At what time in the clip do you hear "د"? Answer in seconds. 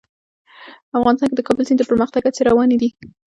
1.37-1.41, 1.81-1.83